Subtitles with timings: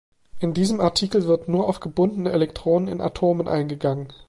[0.39, 4.07] In diesem Artikel wird nur auf gebundene Elektronen in Atomen eingegangen.